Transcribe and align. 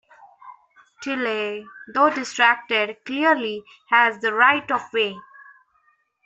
Tilley, 1.03 1.67
though 1.93 2.09
distracted, 2.09 2.97
clearly 3.05 3.63
has 3.91 4.17
the 4.19 4.33
right 4.33 4.71
of 4.71 4.91
way. 4.91 5.15